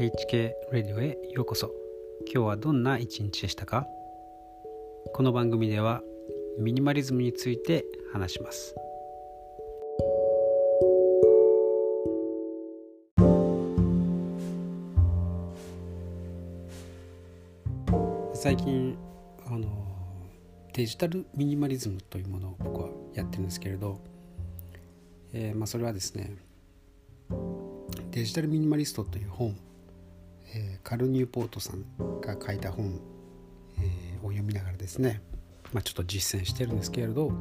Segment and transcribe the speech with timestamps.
[0.00, 1.70] HK ラディオへようこそ。
[2.24, 3.86] 今日はどんな一日でしたか？
[5.12, 6.00] この番組では
[6.58, 8.74] ミニマリズムについて話します。
[18.32, 18.96] 最近
[19.46, 19.68] あの
[20.72, 24.00] デジタルミニマリズムというものを僕はやってるんですけれど、
[25.34, 26.38] えー、まあ、それはですね
[28.12, 29.58] デジタルミニマリストという本、
[30.54, 31.84] えー、カル・ニューポートさん
[32.20, 33.00] が書いた本、
[33.78, 35.22] えー、を読みながらですね、
[35.72, 37.32] まあ、ちょっと実践してるんですけれど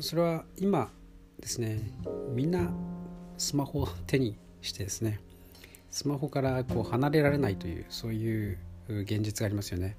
[0.00, 0.90] それは今
[1.38, 1.92] ですね
[2.34, 2.70] みんな
[3.36, 5.20] スマホを手にしてですね
[5.90, 9.96] スマホからこう離れられないというそういう現実がありますよね。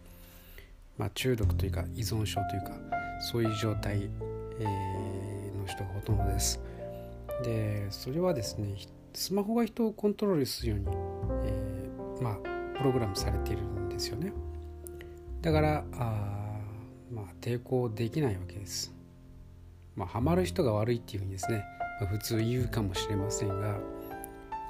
[0.97, 2.73] まあ、中毒というか依存症というか
[3.31, 4.09] そういう状態、
[4.59, 6.59] えー、の人がほとんどです。
[7.43, 8.75] でそれはですね
[9.13, 10.85] スマホが人をコントロールするように、
[12.21, 12.35] まあ
[12.77, 14.33] プログラムされているんですよね。
[15.41, 16.59] だからあ
[17.11, 18.93] まあ抵抗できないわけです。
[19.95, 21.63] まあハマる人が悪いっていうふうにですね、
[22.01, 23.77] まあ、普通言うかもしれませんが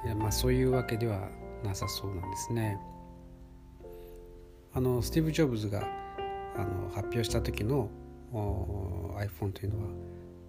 [0.05, 1.29] いやまあそういうわけでは
[1.63, 2.77] なさそうなんですね。
[4.73, 5.87] あのスティーブ・ジョブズが
[6.55, 7.89] あの発表した時の
[8.31, 9.87] iPhone というのは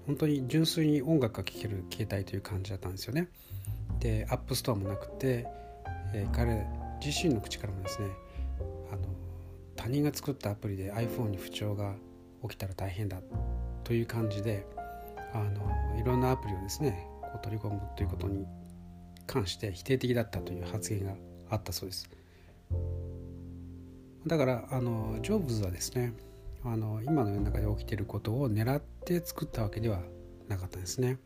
[0.07, 3.29] 本当に純粋に音楽が聴ける携帯という感じだったんですよね。
[3.99, 5.47] でアップストアもなくて、
[6.15, 6.67] えー、彼
[7.05, 8.09] 自身の口からもですね
[8.93, 9.03] あの
[9.77, 11.95] 他人が作ったアプリで iPhone に不調が
[12.43, 13.19] 起きたら大変だ
[13.85, 14.67] という感じで
[15.33, 18.47] あのいろんなアプリをですねこう取り込むということに
[19.27, 21.15] 関して否定的だったという発言が
[21.51, 22.11] あったそうです。
[24.27, 26.13] だからあのジョブズはですね
[26.65, 30.01] あの今の世の中で起きていることを狙って作ったわけでは
[30.49, 31.19] なかったですね。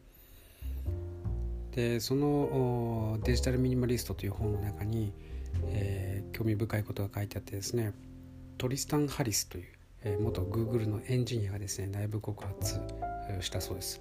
[1.73, 5.13] でそのデジタルミニマリストという本の中に、
[5.69, 7.93] えー、興味深いことが書いてあってですね
[8.59, 9.65] トリスタン・ハリスという、
[10.03, 12.81] えー、元 Google のエンジニアがですね内部告発
[13.41, 14.01] したそうです。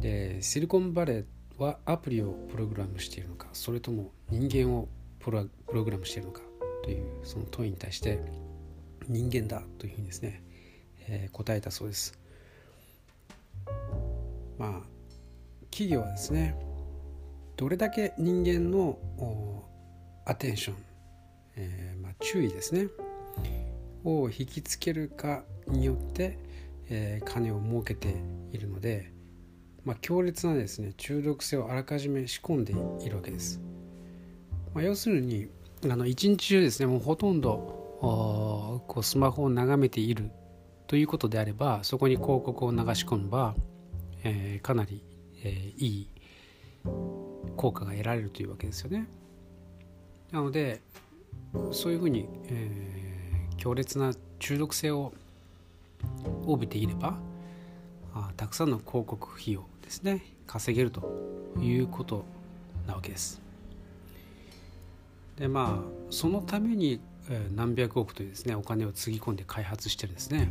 [0.00, 4.88] でシリコンバレーはアプリをプログラムしているのかそれとも人間を
[5.18, 5.48] プロ
[5.84, 6.42] グラムしているのか
[6.84, 8.20] というその問いに対して
[9.08, 10.42] 人間だというふうにですね、
[11.08, 12.18] えー、答えたそうです。
[14.58, 14.96] まあ
[15.70, 16.56] 企業はですね
[17.56, 18.98] どれだけ人間の
[20.26, 20.76] アテンション、
[21.56, 22.88] えー、まあ、注意ですね
[24.04, 26.38] を引きつけるかによって、
[26.88, 28.14] えー、金を儲けて
[28.52, 29.12] いるので、
[29.84, 33.60] まあ、強烈なですね中毒性をあらかじめ仕込んでいるわけです。
[34.74, 35.48] まあ、要するに
[35.84, 37.56] あの一日中ですねもうほとんど
[38.00, 40.30] こうスマホを眺めている
[40.86, 43.54] ということであればそこに広告を流し込めば、
[44.22, 45.02] えー、かなり、
[45.42, 46.10] えー、いい
[47.56, 49.08] 効果が得られるというわけですよね。
[50.32, 50.80] なので
[51.72, 55.12] そういうふうに、えー、強烈な中毒性を
[56.46, 57.18] 帯びていれば
[58.14, 61.02] あたくさんの広告費用ですね稼げると
[61.60, 62.24] いうこと
[62.86, 63.42] なわけです。
[65.36, 67.00] でまあそのために
[67.54, 70.50] 何百億というですねお金をつぎ込んで開発してるんですね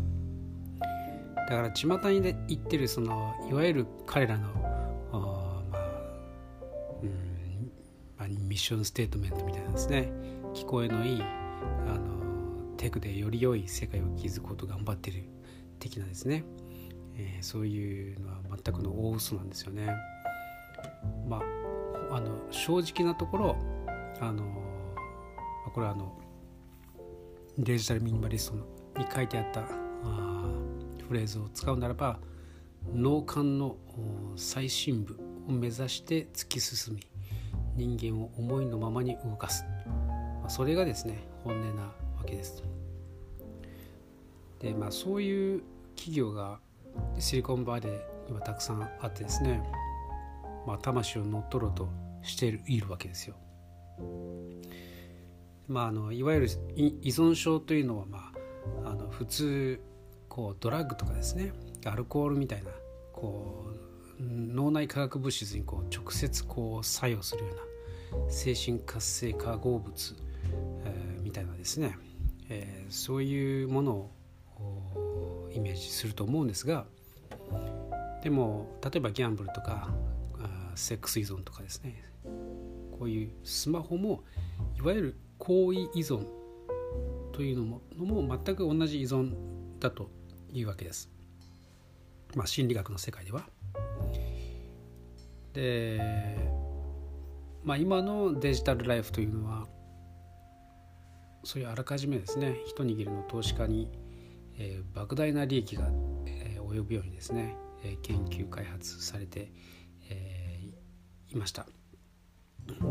[1.49, 4.49] だから巷にで言ってるそのいわゆる彼らの
[8.27, 10.11] ミッションステートメントみたいなですね
[10.53, 15.23] 聞こえのいいあのテクでより良い世界を築こうと頑張ってる
[15.79, 16.43] 的なですね、
[17.15, 19.87] えー、そういうのは全くの大嘘なんですよね。
[21.27, 21.41] ま
[22.11, 23.55] あ、あの正直なところ
[24.19, 24.43] あの
[25.73, 26.17] これはあの
[27.57, 28.55] デジタルミニマリスト
[28.99, 29.61] に書いてあった
[30.03, 30.49] あ
[31.07, 32.19] フレーズを使うならば
[32.93, 33.77] 脳幹の
[34.35, 37.07] 最深部を目指して突き進み
[37.75, 39.65] 人間を思いのままに動かす
[40.47, 41.91] それがですね本音なわ
[42.25, 42.63] けです。
[44.59, 45.63] でまあそういう
[45.95, 46.59] 企業が
[47.19, 49.61] シリコンバレーにはたくさんあってですね、
[50.65, 51.89] まあ、魂を乗っ取ろうと
[52.21, 53.35] しているわけですよ。
[55.67, 58.31] まあ、あのいわゆる依存症というのは、ま
[58.85, 59.81] あ、あの普通
[60.29, 61.53] こうドラッグとかですね
[61.85, 62.69] アルコールみたいな
[63.13, 63.75] こう
[64.19, 67.61] 脳内化学物質にこう直接こう作用するような
[68.29, 70.15] 精神活性化合物、
[70.85, 71.97] えー、みたいなですね、
[72.49, 76.85] えー、そういうものをイメージすると思うんですが
[78.23, 79.89] でも例えばギャンブルとか
[80.75, 82.03] セックス依存とかですね
[82.91, 84.23] こういうスマホも
[84.77, 86.25] いわゆる行為依存
[87.33, 89.33] というのものも全く同じ依存
[89.79, 90.09] だと
[90.51, 91.09] いうわけです。
[92.33, 93.43] まあ、心理学の世界では。
[95.53, 96.44] で
[97.65, 99.65] まあ、今のデジタルライフというのは
[101.43, 103.91] そういうあらかじめですね一握りの投資家に、
[104.57, 105.89] えー、莫大な利益が、
[106.27, 109.51] えー、及ぶようにですね、えー、研究開発されて、
[110.09, 111.65] えー、いました。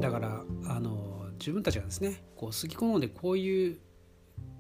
[0.00, 3.79] だからあの自分たちがですねこう好き好んでこういう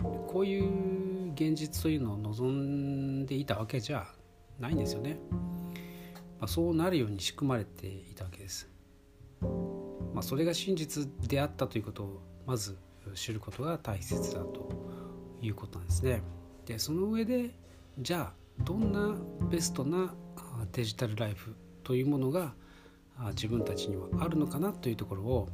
[0.02, 4.06] こういう現実というのを望んでいたわけじゃ
[4.58, 5.18] ないんですよね、
[6.40, 8.68] まあ、そうなるように仕組まれていたわけです、
[10.14, 12.78] まあ、それが真実であったということをまず
[13.14, 14.70] 知ることが大切だと
[15.42, 16.22] いうことなんですね。
[16.66, 17.50] でその上で
[17.98, 19.16] じゃあどんな
[19.50, 20.14] ベストな
[20.72, 22.54] デジタルライフというものが
[23.30, 25.48] 自分たちにはあるのかなというところを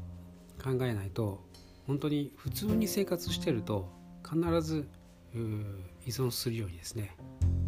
[0.63, 1.43] 考えないと
[1.87, 3.91] 本当に普通に生活してると
[4.23, 4.89] 必ず
[5.35, 7.17] 依存するようにですね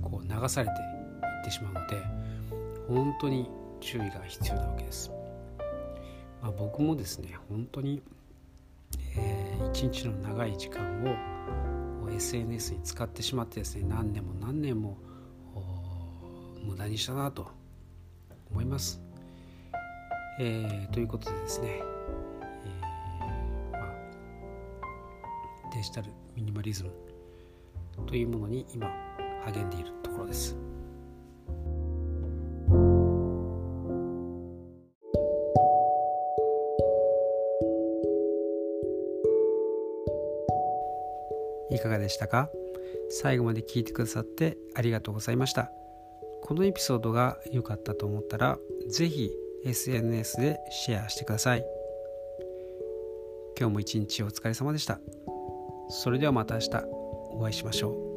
[0.02, 0.76] こう流されてい
[1.40, 1.96] ってしまうので
[2.88, 3.50] 本当に
[3.80, 5.10] 注意が必要なわけです。
[6.42, 8.02] まあ、僕もですね本当に
[9.16, 14.96] えー、一日の長い時間を SNS に使ってしまってですね何年も何年も
[16.64, 17.48] 無駄にしたなと
[18.50, 19.00] 思います。
[20.38, 23.92] えー、ということでですね、えーまあ、
[25.74, 26.90] デジタルミニマリズム
[28.06, 28.90] というものに今
[29.44, 30.56] 励んでいるところです。
[41.74, 42.50] いかがでしたか？
[43.10, 45.70] 最後まで聞いてくださってありがとうございました。
[46.42, 48.58] このエピソードが良かったと思ったら
[48.88, 49.30] 是非
[49.64, 51.64] SNS でシェアしてください。
[53.58, 54.98] 今日も一日お疲れ様でした。
[55.88, 56.70] それではまた明日
[57.32, 58.11] お会いしましょう。